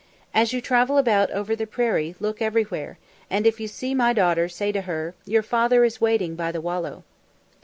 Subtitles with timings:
[0.33, 2.97] As you travel about over the prairie, look everywhere,
[3.29, 6.59] and if you see my daughter say to her, 'Your father is waiting by the
[6.59, 7.03] wallow.'"